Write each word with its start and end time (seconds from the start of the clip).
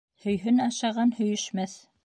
Һөйһөн 0.23 0.57
ашаған 0.65 1.13
Һөйөшмәҫ. 1.21 1.81